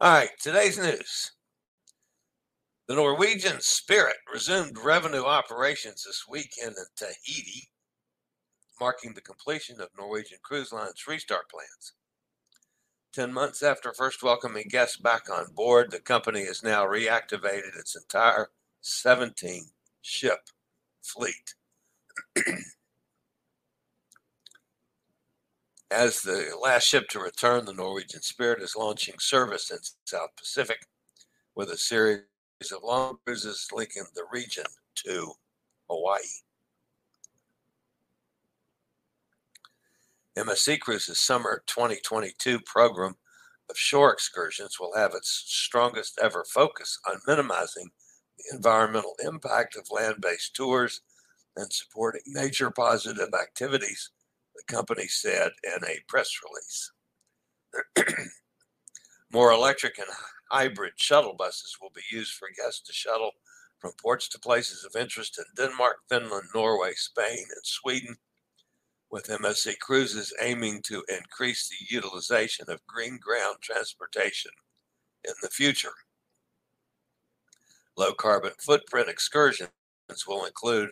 All 0.00 0.12
right, 0.12 0.30
today's 0.40 0.78
news. 0.78 1.32
The 2.86 2.94
Norwegian 2.94 3.60
Spirit 3.60 4.14
resumed 4.32 4.78
revenue 4.78 5.24
operations 5.24 6.04
this 6.04 6.24
weekend 6.30 6.76
in 6.76 6.84
Tahiti, 6.96 7.68
marking 8.80 9.14
the 9.14 9.20
completion 9.20 9.80
of 9.80 9.88
Norwegian 9.98 10.38
Cruise 10.40 10.70
Line's 10.70 11.08
restart 11.08 11.50
plans. 11.50 11.94
Ten 13.12 13.32
months 13.32 13.60
after 13.60 13.92
first 13.92 14.22
welcoming 14.22 14.68
guests 14.68 14.98
back 14.98 15.28
on 15.28 15.46
board, 15.52 15.90
the 15.90 15.98
company 15.98 16.44
has 16.44 16.62
now 16.62 16.84
reactivated 16.84 17.76
its 17.76 17.96
entire 17.96 18.50
17 18.80 19.64
ship 20.00 20.48
fleet. 21.02 21.54
As 25.90 26.20
the 26.20 26.54
last 26.60 26.86
ship 26.86 27.08
to 27.10 27.18
return, 27.18 27.64
the 27.64 27.72
Norwegian 27.72 28.20
Spirit 28.20 28.62
is 28.62 28.76
launching 28.76 29.14
service 29.18 29.70
in 29.70 29.78
South 30.04 30.36
Pacific 30.36 30.86
with 31.54 31.70
a 31.70 31.78
series 31.78 32.24
of 32.72 32.82
long 32.82 33.16
cruises 33.24 33.68
linking 33.72 34.04
the 34.14 34.26
region 34.30 34.66
to 34.96 35.32
Hawaii. 35.88 36.20
MSC 40.36 40.78
Cruises' 40.78 41.18
summer 41.18 41.62
2022 41.66 42.60
program 42.60 43.16
of 43.70 43.78
shore 43.78 44.12
excursions 44.12 44.78
will 44.78 44.94
have 44.94 45.14
its 45.14 45.30
strongest 45.46 46.18
ever 46.22 46.44
focus 46.44 46.98
on 47.08 47.20
minimizing 47.26 47.90
the 48.36 48.54
environmental 48.54 49.16
impact 49.24 49.74
of 49.74 49.90
land 49.90 50.16
based 50.20 50.54
tours 50.54 51.00
and 51.56 51.72
supporting 51.72 52.22
nature 52.26 52.70
positive 52.70 53.30
activities 53.34 54.10
the 54.58 54.74
company 54.74 55.06
said 55.06 55.52
in 55.62 55.84
a 55.84 56.00
press 56.08 56.30
release. 56.44 56.92
More 59.32 59.52
electric 59.52 59.98
and 59.98 60.08
hybrid 60.50 60.94
shuttle 60.96 61.34
buses 61.38 61.76
will 61.80 61.92
be 61.94 62.02
used 62.10 62.32
for 62.32 62.48
guests 62.56 62.80
to 62.86 62.92
shuttle 62.92 63.32
from 63.78 63.92
ports 64.02 64.28
to 64.28 64.38
places 64.38 64.84
of 64.84 65.00
interest 65.00 65.38
in 65.38 65.44
Denmark, 65.56 65.98
Finland, 66.08 66.48
Norway, 66.54 66.92
Spain, 66.94 67.38
and 67.38 67.64
Sweden, 67.64 68.16
with 69.10 69.28
MSC 69.28 69.78
Cruises 69.78 70.34
aiming 70.40 70.82
to 70.82 71.04
increase 71.08 71.68
the 71.68 71.94
utilization 71.94 72.66
of 72.68 72.86
green 72.86 73.18
ground 73.18 73.56
transportation 73.62 74.50
in 75.24 75.34
the 75.42 75.48
future. 75.48 75.92
Low 77.96 78.12
carbon 78.12 78.52
footprint 78.58 79.08
excursions 79.08 79.70
will 80.26 80.44
include 80.44 80.90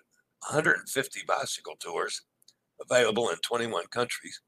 150 0.49 1.21
bicycle 1.27 1.77
tours 1.81 2.23
available 2.81 3.31
in 3.31 3.37
21 3.39 3.87
countries 3.91 4.41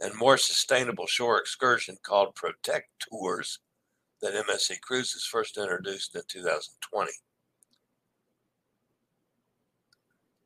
and 0.00 0.14
more 0.14 0.36
sustainable 0.36 1.06
shore 1.06 1.38
excursion 1.38 1.96
called 2.02 2.34
Protect 2.34 2.88
Tours 3.08 3.60
that 4.22 4.34
MSC 4.34 4.80
Cruises 4.80 5.24
first 5.24 5.56
introduced 5.56 6.14
in 6.14 6.22
2020. 6.28 7.12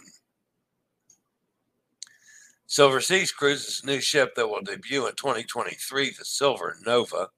Silver 2.67 3.01
Seas 3.01 3.33
Cruises' 3.33 3.85
new 3.85 4.01
ship 4.01 4.35
that 4.35 4.49
will 4.49 4.61
debut 4.61 5.07
in 5.07 5.15
2023, 5.15 6.11
the 6.11 6.25
Silver 6.25 6.77
Nova, 6.85 7.29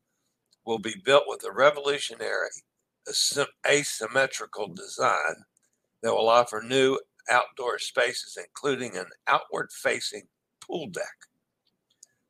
will 0.64 0.78
be 0.78 0.96
built 1.04 1.24
with 1.26 1.44
a 1.44 1.52
revolutionary 1.52 2.48
asymmetrical 3.66 4.68
design 4.68 5.44
that 6.02 6.12
will 6.12 6.28
offer 6.28 6.62
new 6.62 6.98
outdoor 7.30 7.78
spaces, 7.78 8.36
including 8.36 8.96
an 8.96 9.06
outward 9.26 9.70
facing 9.72 10.22
pool 10.60 10.86
deck. 10.88 11.26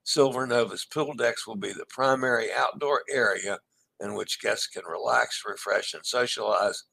Silver 0.04 0.47
Nova's 0.47 0.85
pool 0.85 1.14
decks 1.14 1.47
will 1.47 1.57
be 1.57 1.73
the 1.73 1.87
primary 1.88 2.49
outdoor 2.52 3.02
area 3.11 3.59
in 4.00 4.14
which 4.14 4.40
guests 4.40 4.66
can 4.66 4.85
relax, 4.85 5.42
refresh, 5.47 5.95
and 5.95 6.04
socialize 6.04 6.85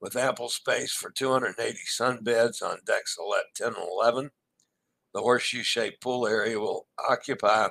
with 0.00 0.16
ample 0.16 0.48
space 0.48 0.92
for 0.92 1.10
280 1.10 1.78
sunbeds 1.88 2.62
on 2.62 2.78
decks 2.84 3.16
10 3.56 3.68
and 3.68 3.76
11. 3.76 4.30
The 5.14 5.20
horseshoe 5.20 5.62
shaped 5.62 6.00
pool 6.00 6.26
area 6.26 6.58
will 6.58 6.86
occupy 6.98 7.68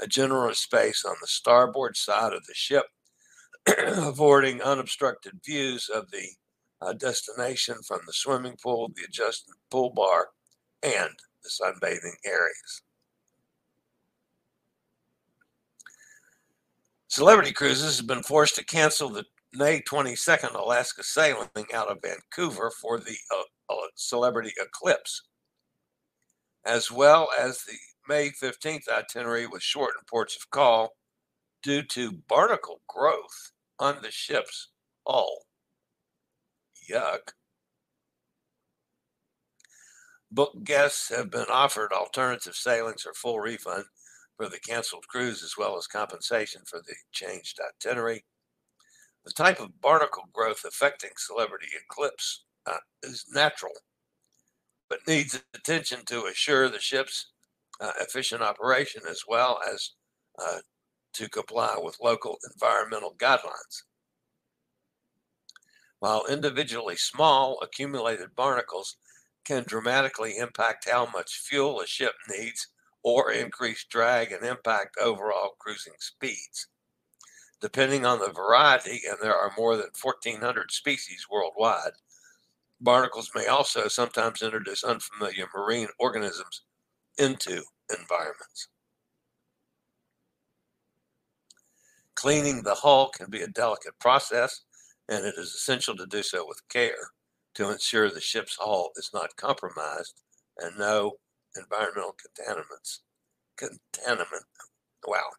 a 0.00 0.06
generous 0.06 0.60
space 0.60 1.04
on 1.04 1.16
the 1.20 1.26
starboard 1.26 1.96
side 1.96 2.32
of 2.32 2.46
the 2.46 2.54
ship 2.54 2.86
affording 3.66 4.62
unobstructed 4.62 5.40
views 5.44 5.88
of 5.88 6.10
the 6.10 6.28
uh, 6.80 6.92
destination 6.92 7.76
from 7.86 8.00
the 8.06 8.12
swimming 8.12 8.56
pool, 8.62 8.90
the 8.94 9.04
adjusted 9.04 9.54
pool 9.70 9.90
bar, 9.90 10.28
and 10.82 11.10
the 11.42 11.48
sunbathing 11.48 12.14
areas. 12.24 12.82
Celebrity 17.08 17.52
Cruises 17.52 17.96
has 17.96 18.06
been 18.06 18.22
forced 18.22 18.54
to 18.56 18.64
cancel 18.64 19.08
the 19.08 19.24
May 19.54 19.80
22nd 19.80 20.54
Alaska 20.54 21.02
sailing 21.02 21.48
out 21.72 21.88
of 21.88 22.02
Vancouver 22.02 22.70
for 22.70 22.98
the 22.98 23.16
uh, 23.34 23.72
uh, 23.72 23.86
Celebrity 23.94 24.52
Eclipse, 24.60 25.22
as 26.66 26.90
well 26.90 27.28
as 27.38 27.62
the 27.64 27.76
May 28.08 28.30
15th 28.30 28.88
itinerary 28.88 29.46
with 29.46 29.62
shortened 29.62 30.06
ports 30.06 30.36
of 30.36 30.50
call 30.50 30.90
due 31.62 31.82
to 31.82 32.12
barnacle 32.28 32.82
growth 32.88 33.52
on 33.78 33.98
the 34.02 34.10
ship's 34.10 34.68
hull. 35.06 35.47
Yuck. 36.90 37.32
Book 40.30 40.62
guests 40.62 41.08
have 41.08 41.30
been 41.30 41.46
offered 41.50 41.92
alternative 41.92 42.54
sailings 42.54 43.06
or 43.06 43.14
full 43.14 43.40
refund 43.40 43.84
for 44.36 44.48
the 44.48 44.60
canceled 44.60 45.08
cruise, 45.08 45.42
as 45.42 45.56
well 45.56 45.76
as 45.76 45.86
compensation 45.86 46.62
for 46.66 46.80
the 46.80 46.94
changed 47.12 47.58
itinerary. 47.60 48.24
The 49.24 49.32
type 49.32 49.60
of 49.60 49.80
barnacle 49.80 50.28
growth 50.32 50.64
affecting 50.66 51.10
Celebrity 51.16 51.68
Eclipse 51.84 52.44
uh, 52.66 52.78
is 53.02 53.24
natural, 53.34 53.72
but 54.88 55.06
needs 55.06 55.42
attention 55.54 56.04
to 56.06 56.26
assure 56.26 56.68
the 56.68 56.78
ship's 56.78 57.32
uh, 57.80 57.92
efficient 58.00 58.42
operation 58.42 59.02
as 59.08 59.22
well 59.26 59.60
as 59.72 59.90
uh, 60.38 60.58
to 61.14 61.28
comply 61.28 61.74
with 61.82 61.98
local 62.02 62.38
environmental 62.52 63.14
guidelines. 63.18 63.82
While 66.00 66.26
individually 66.26 66.96
small, 66.96 67.58
accumulated 67.60 68.36
barnacles 68.36 68.96
can 69.44 69.64
dramatically 69.66 70.36
impact 70.36 70.88
how 70.88 71.06
much 71.06 71.38
fuel 71.38 71.80
a 71.80 71.86
ship 71.86 72.14
needs 72.28 72.68
or 73.02 73.32
increase 73.32 73.84
drag 73.84 74.30
and 74.32 74.44
impact 74.44 74.96
overall 75.00 75.56
cruising 75.58 75.94
speeds. 75.98 76.68
Depending 77.60 78.06
on 78.06 78.20
the 78.20 78.30
variety, 78.30 79.00
and 79.08 79.18
there 79.20 79.34
are 79.34 79.52
more 79.56 79.76
than 79.76 79.90
1,400 80.00 80.70
species 80.70 81.26
worldwide, 81.30 81.92
barnacles 82.80 83.32
may 83.34 83.46
also 83.46 83.88
sometimes 83.88 84.42
introduce 84.42 84.84
unfamiliar 84.84 85.48
marine 85.54 85.88
organisms 85.98 86.62
into 87.18 87.64
environments. 87.90 88.68
Cleaning 92.14 92.62
the 92.62 92.74
hull 92.74 93.10
can 93.10 93.30
be 93.30 93.42
a 93.42 93.48
delicate 93.48 93.98
process, 93.98 94.62
and 95.08 95.24
it 95.24 95.34
is 95.36 95.54
essential 95.54 95.96
to 95.96 96.06
do 96.06 96.22
so 96.22 96.44
with 96.46 96.68
care 96.68 97.10
to 97.54 97.70
ensure 97.70 98.10
the 98.10 98.20
ship's 98.20 98.56
hull 98.60 98.90
is 98.96 99.10
not 99.12 99.36
compromised 99.36 100.20
and 100.58 100.78
no 100.78 101.12
environmental 101.56 102.14
contaminants, 102.14 103.00
contaminant, 103.56 104.44
wow, 105.06 105.30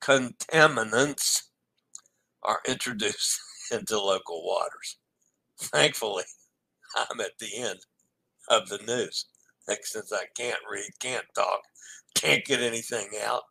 contaminants 0.00 1.42
are 2.42 2.60
introduced 2.66 3.40
into 3.72 4.00
local 4.00 4.44
waters. 4.44 4.98
Thankfully, 5.60 6.24
I'm 6.96 7.20
at 7.20 7.38
the 7.38 7.56
end 7.56 7.80
of 8.48 8.68
the 8.68 8.78
news. 8.86 9.26
Since 9.82 10.12
I 10.14 10.24
can't 10.34 10.60
read, 10.70 10.88
can't 10.98 11.26
talk, 11.34 11.60
can't 12.14 12.42
get 12.44 12.60
anything 12.60 13.10
out. 13.22 13.42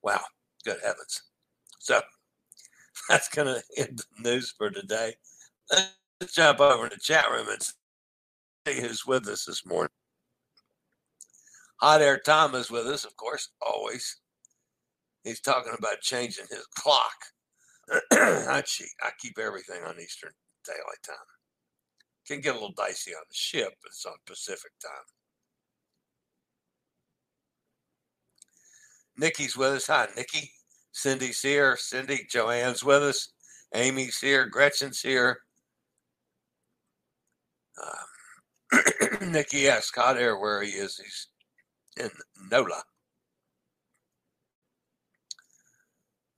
Wow, 0.00 0.20
good 0.64 0.78
heavens. 0.80 1.22
So 1.80 2.00
that's 3.10 3.28
going 3.28 3.46
to 3.48 3.62
end 3.76 4.00
the 4.00 4.30
news 4.30 4.54
for 4.56 4.70
today. 4.70 5.14
Let's 5.70 6.34
jump 6.34 6.60
over 6.60 6.88
to 6.88 6.94
the 6.94 7.00
chat 7.00 7.30
room 7.30 7.48
and 7.48 7.62
see 7.62 8.80
who's 8.80 9.06
with 9.06 9.26
us 9.28 9.44
this 9.44 9.64
morning. 9.66 9.90
Hot 11.80 12.02
Air 12.02 12.18
Tom 12.18 12.54
is 12.54 12.70
with 12.70 12.86
us, 12.86 13.04
of 13.04 13.16
course, 13.16 13.50
always. 13.62 14.18
He's 15.24 15.40
talking 15.40 15.72
about 15.78 16.00
changing 16.00 16.46
his 16.50 16.66
clock. 16.76 17.14
I 18.12 18.62
cheat. 18.66 18.90
I 19.02 19.10
keep 19.20 19.38
everything 19.38 19.82
on 19.84 20.00
Eastern 20.00 20.32
Daylight 20.66 21.02
Time. 21.06 21.16
Can 22.26 22.40
get 22.40 22.50
a 22.50 22.54
little 22.54 22.74
dicey 22.76 23.12
on 23.12 23.22
the 23.28 23.34
ship, 23.34 23.74
but 23.82 23.88
it's 23.88 24.04
on 24.04 24.14
Pacific 24.26 24.72
time. 24.82 25.04
Nikki's 29.16 29.56
with 29.56 29.72
us. 29.72 29.86
Hi, 29.86 30.08
Nikki. 30.16 30.50
Cindy's 30.98 31.40
here. 31.40 31.76
Cindy, 31.76 32.26
Joanne's 32.28 32.82
with 32.82 33.04
us. 33.04 33.28
Amy's 33.72 34.18
here. 34.18 34.46
Gretchen's 34.46 35.00
here. 35.00 35.38
Um, 37.80 38.82
Nikki 39.30 39.68
asked 39.68 39.88
Scott 39.88 40.16
Air 40.16 40.36
where 40.36 40.60
he 40.60 40.70
is. 40.70 40.96
He's 40.96 41.28
in 42.04 42.10
NOLA. 42.50 42.82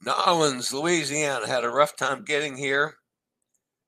New 0.05 0.12
Orleans, 0.27 0.75
Louisiana 0.75 1.46
had 1.46 1.64
a 1.64 1.70
rough 1.70 1.96
time 1.96 2.23
getting 2.25 2.55
here. 2.55 2.96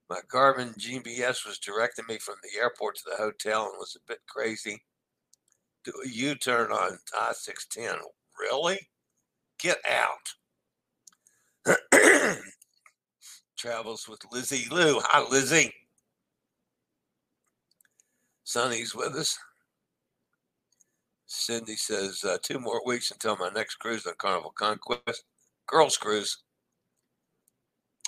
My 0.08 0.20
Garmin 0.32 0.74
GPS 0.78 1.46
was 1.46 1.58
directing 1.58 2.06
me 2.08 2.18
from 2.18 2.36
the 2.42 2.58
airport 2.58 2.96
to 2.96 3.02
the 3.10 3.16
hotel 3.16 3.66
and 3.66 3.78
was 3.78 3.94
a 3.96 4.08
bit 4.08 4.20
crazy. 4.26 4.82
Do 5.84 5.92
a 6.02 6.08
U 6.08 6.34
turn 6.34 6.72
on 6.72 6.96
I 7.18 7.32
610. 7.34 8.00
Really? 8.38 8.78
Get 9.58 9.78
out. 9.86 10.34
Travels 13.56 14.08
with 14.08 14.20
Lizzie 14.32 14.68
Lou. 14.70 15.00
Hi, 15.00 15.22
Lizzie. 15.30 15.72
Sonny's 18.44 18.94
with 18.94 19.14
us. 19.14 19.38
Cindy 21.26 21.76
says, 21.76 22.24
uh, 22.24 22.36
two 22.42 22.58
more 22.58 22.82
weeks 22.84 23.10
until 23.10 23.36
my 23.36 23.48
next 23.54 23.76
cruise 23.76 24.06
on 24.06 24.14
Carnival 24.18 24.52
Conquest. 24.54 25.24
Girls 25.66 25.96
Cruise. 25.96 26.38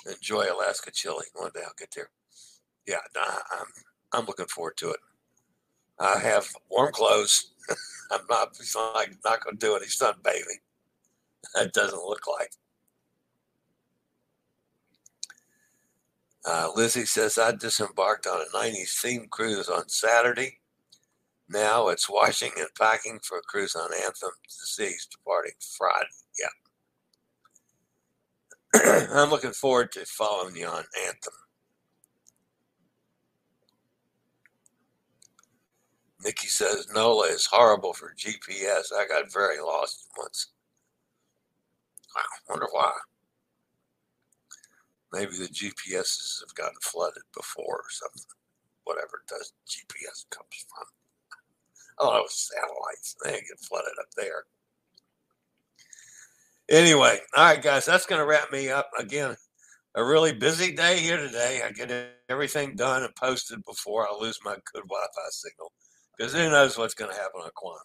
Enjoy 0.05 0.43
Alaska 0.43 0.91
Chillie. 0.91 1.25
One 1.33 1.49
day 1.53 1.61
I'll 1.65 1.73
get 1.77 1.89
there. 1.95 2.09
Yeah, 2.85 2.97
I'm, 3.59 3.65
I'm 4.13 4.25
looking 4.25 4.45
forward 4.45 4.77
to 4.77 4.91
it. 4.91 4.99
I 5.99 6.19
have 6.19 6.47
warm 6.69 6.91
clothes. 6.91 7.51
I'm 8.11 8.21
not, 8.29 8.55
like, 8.93 9.15
not 9.23 9.43
going 9.43 9.57
to 9.57 9.65
do 9.65 9.75
any 9.75 9.87
sunbathing. 9.87 10.59
That 11.55 11.73
doesn't 11.73 12.03
look 12.03 12.27
like. 12.27 12.51
Uh, 16.45 16.69
Lizzie 16.75 17.05
says, 17.05 17.39
I 17.39 17.53
disembarked 17.53 18.27
on 18.27 18.41
a 18.41 18.57
90s 18.57 19.01
theme 19.01 19.27
cruise 19.29 19.67
on 19.67 19.89
Saturday. 19.89 20.59
Now 21.49 21.89
it's 21.89 22.09
washing 22.09 22.51
and 22.57 22.67
packing 22.79 23.19
for 23.23 23.39
a 23.39 23.41
cruise 23.41 23.75
on 23.75 23.89
Anthem 23.93 24.29
to 24.43 24.67
Seas 24.67 25.07
departing 25.11 25.53
Friday. 25.77 26.07
Yeah. 28.73 29.07
I'm 29.13 29.29
looking 29.29 29.51
forward 29.51 29.91
to 29.93 30.05
following 30.05 30.55
you 30.55 30.67
on 30.67 30.83
Anthem. 31.07 31.33
Nikki 36.23 36.47
says 36.47 36.87
NOLA 36.93 37.27
is 37.27 37.45
horrible 37.45 37.93
for 37.93 38.15
GPS. 38.17 38.91
I 38.95 39.05
got 39.07 39.31
very 39.31 39.59
lost 39.59 40.07
once. 40.17 40.47
I 42.15 42.23
wonder 42.49 42.67
why. 42.71 42.91
Maybe 45.13 45.31
the 45.37 45.47
GPSs 45.47 46.41
have 46.41 46.55
gotten 46.55 46.77
flooded 46.81 47.23
before 47.35 47.77
or 47.77 47.89
something. 47.89 48.23
Whatever 48.83 49.23
does, 49.27 49.53
GPS 49.67 50.25
comes 50.29 50.65
from. 50.69 50.85
Oh, 51.99 52.17
it 52.17 52.23
was 52.23 52.49
satellites. 52.51 53.15
They 53.23 53.31
get 53.31 53.59
flooded 53.61 53.93
up 53.99 54.07
there. 54.17 54.43
Anyway, 56.69 57.19
all 57.37 57.45
right, 57.45 57.61
guys, 57.61 57.85
that's 57.85 58.05
going 58.05 58.19
to 58.19 58.25
wrap 58.25 58.51
me 58.51 58.69
up. 58.69 58.89
Again, 58.97 59.35
a 59.95 60.03
really 60.03 60.33
busy 60.33 60.73
day 60.73 60.99
here 60.99 61.17
today. 61.17 61.61
I 61.65 61.71
get 61.71 61.91
everything 62.27 62.75
done 62.75 63.03
and 63.03 63.15
posted 63.15 63.63
before 63.65 64.07
I 64.07 64.15
lose 64.19 64.39
my 64.43 64.55
good 64.73 64.83
Wi 64.83 64.99
Fi 64.99 65.21
signal 65.29 65.71
because 66.17 66.33
who 66.33 66.49
knows 66.49 66.77
what's 66.77 66.93
going 66.93 67.11
to 67.11 67.17
happen 67.17 67.41
on 67.41 67.49
Quantum. 67.55 67.81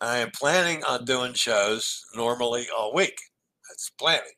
I 0.00 0.18
am 0.18 0.30
planning 0.34 0.82
on 0.84 1.04
doing 1.04 1.34
shows 1.34 2.04
normally 2.14 2.66
all 2.76 2.94
week. 2.94 3.18
That's 3.68 3.90
planning. 3.90 4.32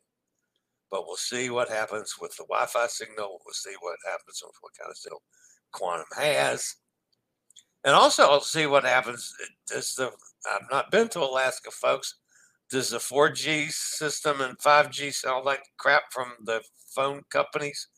But 0.94 1.08
we'll 1.08 1.16
see 1.16 1.50
what 1.50 1.68
happens 1.68 2.14
with 2.20 2.36
the 2.36 2.44
Wi 2.44 2.66
Fi 2.66 2.86
signal. 2.86 3.40
We'll 3.44 3.52
see 3.52 3.74
what 3.80 3.96
happens 4.06 4.40
with 4.46 4.54
what 4.60 4.74
kind 4.78 4.88
of 4.88 4.96
signal 4.96 5.22
Quantum 5.72 6.06
has. 6.16 6.76
And 7.82 7.96
also, 7.96 8.22
I'll 8.22 8.40
see 8.40 8.66
what 8.66 8.84
happens. 8.84 9.34
Uh, 9.42 9.46
does 9.74 9.96
the 9.96 10.12
I've 10.48 10.70
not 10.70 10.92
been 10.92 11.08
to 11.08 11.18
Alaska, 11.18 11.72
folks. 11.72 12.14
Does 12.70 12.90
the 12.90 12.98
4G 12.98 13.72
system 13.72 14.40
and 14.40 14.56
5G 14.58 15.12
sound 15.12 15.44
like 15.44 15.64
crap 15.78 16.04
from 16.12 16.28
the 16.44 16.62
phone 16.94 17.22
companies? 17.28 17.88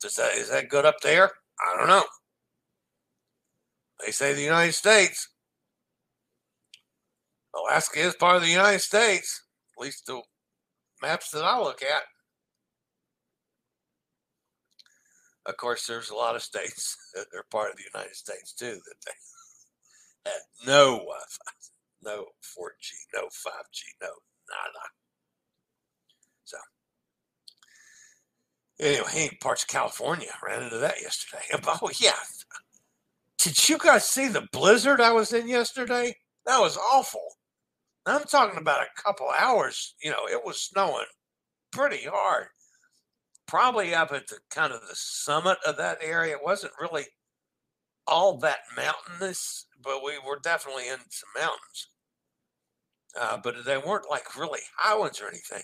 Does 0.00 0.16
that 0.16 0.34
is 0.34 0.50
that 0.50 0.68
good 0.68 0.84
up 0.84 1.02
there? 1.04 1.30
I 1.60 1.78
don't 1.78 1.86
know. 1.86 2.04
They 4.04 4.10
say 4.10 4.32
the 4.34 4.42
United 4.42 4.72
States. 4.72 5.28
Alaska 7.54 8.00
is 8.00 8.16
part 8.16 8.34
of 8.34 8.42
the 8.42 8.48
United 8.48 8.80
States, 8.80 9.44
at 9.78 9.84
least 9.84 10.06
the 10.06 10.20
maps 11.00 11.30
that 11.30 11.44
I 11.44 11.60
look 11.60 11.80
at. 11.80 12.02
Of 15.46 15.56
course, 15.56 15.86
there's 15.86 16.10
a 16.10 16.14
lot 16.14 16.36
of 16.36 16.42
states 16.42 16.96
that 17.14 17.26
are 17.36 17.44
part 17.50 17.70
of 17.70 17.76
the 17.76 17.84
United 17.92 18.16
States 18.16 18.52
too 18.52 18.80
that 18.86 18.96
they 19.06 19.12
had 20.30 20.40
no 20.66 20.98
Wi-Fi, 20.98 21.52
no 22.02 22.26
4G, 22.42 22.90
no 23.14 23.28
5G, 23.28 23.82
no 24.00 24.08
nada. 24.08 24.86
So, 26.44 26.56
anyway, 28.80 29.36
parts 29.40 29.62
of 29.62 29.68
California 29.68 30.28
ran 30.46 30.62
into 30.62 30.78
that 30.78 31.00
yesterday. 31.00 31.42
Oh 31.82 31.90
yeah, 32.00 32.12
did 33.38 33.68
you 33.68 33.78
guys 33.78 34.06
see 34.06 34.28
the 34.28 34.48
blizzard 34.52 35.00
I 35.00 35.12
was 35.12 35.32
in 35.32 35.48
yesterday? 35.48 36.16
That 36.46 36.60
was 36.60 36.76
awful. 36.76 37.36
I'm 38.06 38.24
talking 38.24 38.58
about 38.58 38.82
a 38.82 39.02
couple 39.02 39.28
hours. 39.30 39.94
You 40.02 40.10
know, 40.10 40.26
it 40.30 40.44
was 40.44 40.60
snowing 40.60 41.06
pretty 41.72 42.04
hard 42.06 42.48
probably 43.46 43.94
up 43.94 44.12
at 44.12 44.26
the 44.28 44.38
kind 44.50 44.72
of 44.72 44.80
the 44.80 44.94
summit 44.94 45.58
of 45.66 45.76
that 45.76 45.98
area. 46.02 46.36
It 46.36 46.44
wasn't 46.44 46.72
really 46.80 47.04
all 48.06 48.38
that 48.38 48.58
mountainous, 48.76 49.66
but 49.82 50.02
we 50.04 50.18
were 50.26 50.38
definitely 50.42 50.88
in 50.88 50.98
some 51.10 51.28
mountains. 51.36 51.88
Uh, 53.18 53.38
but 53.42 53.64
they 53.64 53.78
weren't 53.78 54.10
like 54.10 54.36
really 54.36 54.60
high 54.76 54.96
ones 54.96 55.20
or 55.20 55.28
anything. 55.28 55.62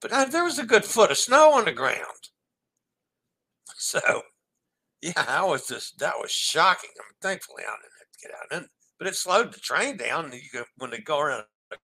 But 0.00 0.12
uh, 0.12 0.24
there 0.26 0.44
was 0.44 0.58
a 0.58 0.66
good 0.66 0.84
foot 0.84 1.10
of 1.10 1.18
snow 1.18 1.52
on 1.52 1.64
the 1.64 1.72
ground. 1.72 2.00
So, 3.74 4.22
yeah, 5.00 5.24
I 5.26 5.44
was 5.44 5.66
just 5.66 5.98
that 5.98 6.14
was 6.20 6.30
shocking. 6.30 6.90
I 6.96 7.02
mean, 7.02 7.16
thankfully, 7.20 7.64
I 7.66 7.74
didn't 7.82 7.98
have 7.98 8.12
to 8.12 8.28
get 8.28 8.30
out. 8.30 8.62
And, 8.62 8.68
but 8.96 9.08
it 9.08 9.16
slowed 9.16 9.52
the 9.52 9.58
train 9.58 9.96
down. 9.96 10.30
You 10.32 10.40
go, 10.52 10.64
when 10.76 10.90
they 10.90 10.98
go 10.98 11.18
around 11.18 11.44
a 11.72 11.76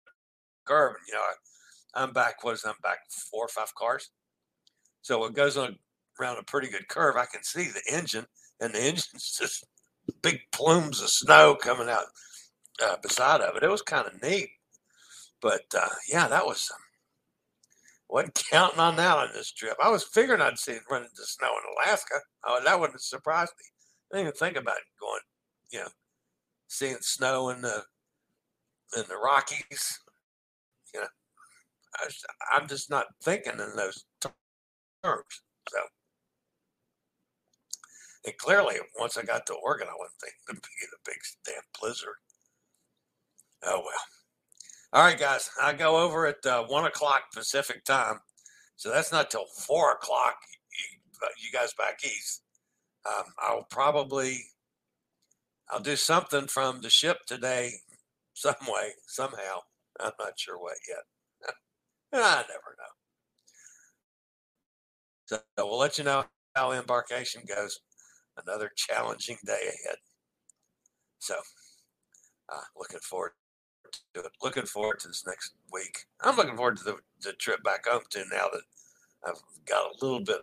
curve, 0.65 0.95
and, 0.97 1.05
you 1.09 1.15
know, 1.15 1.21
I, 1.21 2.03
I'm 2.03 2.13
back. 2.13 2.45
Was 2.45 2.65
I'm 2.65 2.77
back 2.85 2.99
four 3.31 3.47
or 3.47 3.49
five 3.49 3.75
cars 3.75 4.11
so 5.03 5.25
it 5.25 5.35
goes 5.35 5.57
on 5.57 5.77
around 6.21 6.39
a 6.39 6.43
pretty 6.43 6.69
good 6.69 6.89
curve. 6.89 7.17
I 7.17 7.27
can 7.27 7.43
see 7.43 7.65
the 7.65 7.97
engine, 7.97 8.27
and 8.61 8.73
the 8.73 8.81
engine's 8.83 9.37
just 9.39 9.65
big 10.23 10.41
plumes 10.53 11.03
of 11.03 11.11
snow 11.11 11.57
coming 11.61 11.89
out 11.89 12.07
uh, 12.83 12.97
beside 13.03 13.41
of 13.41 13.57
it. 13.57 13.63
It 13.63 13.71
was 13.71 13.83
kind 13.83 14.07
of 14.07 14.23
neat. 14.23 14.49
But 15.41 15.65
uh, 15.77 15.89
yeah, 16.09 16.29
that 16.29 16.47
was. 16.47 16.71
Um, 16.75 16.81
wasn't 18.09 18.43
counting 18.51 18.81
on 18.81 18.97
that 18.97 19.19
on 19.19 19.29
this 19.35 19.53
trip. 19.53 19.77
I 19.83 19.91
was 19.91 20.05
figuring 20.05 20.41
I'd 20.41 20.59
see 20.59 20.73
it 20.73 20.83
run 20.91 21.03
into 21.03 21.25
snow 21.25 21.49
in 21.49 21.87
Alaska. 21.87 22.15
Oh, 22.47 22.61
that 22.65 22.79
wouldn't 22.79 23.01
surprise 23.01 23.49
me. 23.49 23.65
I 24.11 24.17
didn't 24.17 24.29
even 24.29 24.39
think 24.39 24.57
about 24.57 24.77
going, 24.99 25.21
you 25.71 25.81
know, 25.81 25.89
seeing 26.69 26.97
snow 27.01 27.51
in 27.51 27.61
the 27.61 27.85
in 28.97 29.05
the 29.09 29.17
Rockies. 29.17 30.01
You 30.95 31.01
know, 31.01 31.07
I 32.53 32.57
am 32.57 32.67
just 32.67 32.91
not 32.91 33.07
thinking 33.23 33.53
in 33.53 33.77
those 33.77 34.05
terms. 35.05 35.43
So, 35.69 35.79
and 38.27 38.37
clearly, 38.39 38.77
once 38.99 39.17
I 39.17 39.23
got 39.23 39.47
to 39.47 39.55
Oregon, 39.55 39.89
I 39.89 39.97
wasn't 39.99 40.21
thinking 40.21 40.41
to 40.49 40.55
be 40.55 40.87
the 40.91 40.99
big 41.11 41.19
damn 41.45 41.63
blizzard. 41.81 42.17
Oh 43.65 43.81
well. 43.85 44.05
All 44.93 45.05
right, 45.05 45.19
guys, 45.19 45.51
I 45.63 45.75
go 45.75 45.99
over 45.99 46.27
at 46.27 46.45
uh, 46.47 46.65
one 46.65 46.87
o'clock 46.87 47.25
Pacific 47.35 47.85
time, 47.85 48.21
so 48.77 48.91
that's 48.91 49.13
not 49.13 49.31
till 49.31 49.47
four 49.67 49.93
o'clock. 49.93 50.37
You 51.43 51.51
guys 51.53 51.75
back 51.75 52.01
east. 52.05 52.43
Um, 53.07 53.25
I'll 53.39 53.67
probably 53.71 54.39
I'll 55.71 55.81
do 55.81 55.97
something 55.97 56.47
from 56.47 56.81
the 56.81 56.91
ship 56.91 57.19
today, 57.27 57.73
some 58.35 58.55
way, 58.67 58.93
somehow. 59.07 59.61
I'm 60.01 60.13
not 60.19 60.39
sure 60.39 60.59
what 60.59 60.77
yet. 60.89 61.53
I 62.13 62.45
never 62.49 62.77
know. 62.79 62.98
So 65.29 65.41
we'll 65.59 65.79
let 65.79 65.99
you 65.99 66.05
know 66.05 66.25
how 66.55 66.73
embarkation 66.73 67.43
goes. 67.47 67.81
Another 68.47 68.71
challenging 68.75 69.37
day 69.45 69.53
ahead. 69.53 69.99
So, 71.19 71.35
uh, 72.49 72.61
looking 72.77 73.01
forward 73.01 73.33
to 74.15 74.21
it. 74.21 74.33
Looking 74.43 74.65
forward 74.65 75.01
to 75.01 75.09
this 75.09 75.25
next 75.27 75.53
week. 75.73 76.07
I'm 76.23 76.37
looking 76.37 76.57
forward 76.57 76.79
to 76.79 76.85
the, 76.85 76.97
the 77.21 77.33
trip 77.35 77.63
back 77.63 77.87
home 77.87 78.03
too. 78.09 78.25
Now 78.31 78.47
that 78.53 78.63
I've 79.27 79.67
got 79.67 79.91
a 79.91 80.05
little 80.05 80.25
bit. 80.25 80.43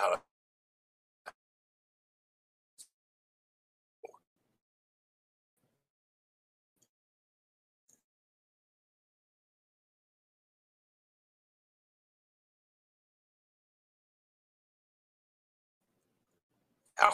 how 0.00 0.14
to 0.14 0.29
Now, 17.00 17.12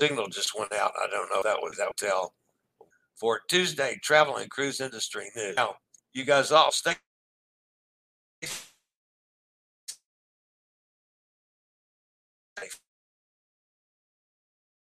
signal 0.00 0.28
just 0.28 0.58
went 0.58 0.72
out. 0.72 0.92
I 1.02 1.08
don't 1.10 1.30
know 1.30 1.42
that 1.42 1.60
was 1.60 1.78
hotel 1.78 2.34
for 3.18 3.40
Tuesday 3.48 3.98
travel 4.02 4.36
and 4.36 4.50
cruise 4.50 4.80
industry 4.80 5.30
news. 5.36 5.56
Now, 5.56 5.76
you 6.12 6.24
guys 6.24 6.50
all 6.52 6.70
stay. 6.72 6.96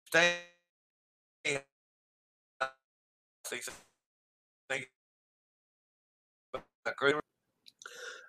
Stay. 0.09 0.39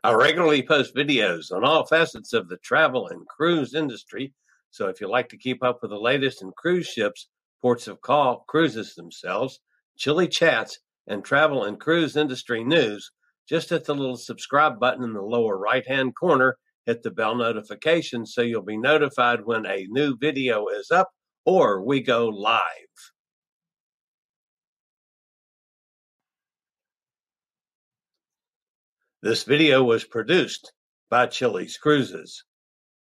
I 0.06 0.12
regularly 0.12 0.62
post 0.64 0.94
videos 0.96 1.52
on 1.52 1.64
all 1.64 1.86
facets 1.86 2.34
of 2.34 2.50
the 2.50 2.58
travel 2.58 3.08
and 3.08 3.26
cruise 3.28 3.74
industry 3.74 4.34
so 4.74 4.88
if 4.88 5.00
you 5.00 5.08
like 5.08 5.30
to 5.30 5.38
keep 5.38 5.62
up 5.64 5.84
with 5.84 5.92
the 5.92 6.00
latest 6.00 6.42
in 6.42 6.52
cruise 6.58 6.88
ships, 6.88 7.28
ports 7.62 7.88
of 7.88 8.02
call, 8.02 8.44
cruises 8.48 8.96
themselves, 8.96 9.60
chilly 9.98 10.28
chats, 10.28 10.80
and 11.06 11.24
travel 11.24 11.64
and 11.64 11.80
cruise 11.80 12.18
industry 12.18 12.64
news, 12.64 13.12
just 13.48 13.70
hit 13.70 13.86
the 13.86 13.94
little 13.94 14.18
subscribe 14.18 14.80
button 14.80 15.04
in 15.04 15.14
the 15.14 15.22
lower 15.22 15.60
right 15.60 15.88
hand 15.88 16.16
corner. 16.16 16.58
Hit 16.88 17.04
the 17.04 17.12
bell 17.12 17.36
notification 17.36 18.26
so 18.26 18.42
you'll 18.42 18.64
be 18.64 18.76
notified 18.76 19.46
when 19.46 19.68
a 19.68 19.86
new 19.92 20.18
video 20.20 20.66
is 20.70 20.90
up 20.90 21.12
or 21.46 21.86
we 21.86 22.02
go 22.02 22.28
live. 22.30 22.62
This 29.22 29.44
video 29.44 29.84
was 29.84 30.04
produced 30.04 30.74
by 31.12 31.28
Chili's 31.28 31.78
Cruises. 31.78 32.44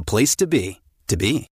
the 0.00 0.04
place 0.04 0.34
to 0.34 0.46
be, 0.46 0.80
to 1.08 1.16
be. 1.18 1.48